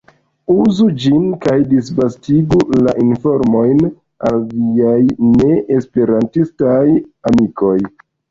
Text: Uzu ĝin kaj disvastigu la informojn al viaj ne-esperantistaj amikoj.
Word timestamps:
Uzu 0.53 0.85
ĝin 1.01 1.25
kaj 1.41 1.57
disvastigu 1.73 2.59
la 2.85 2.95
informojn 3.03 3.83
al 4.31 4.41
viaj 4.55 4.97
ne-esperantistaj 5.37 6.83
amikoj. 7.33 7.77